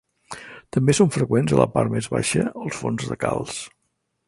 També 0.77 0.95
són 0.99 1.11
freqüents 1.17 1.53
a 1.57 1.59
la 1.61 1.67
part 1.75 1.95
més 1.97 2.09
baixa 2.15 2.47
els 2.65 2.81
forns 2.81 3.07
de 3.13 3.19
calç. 3.27 3.63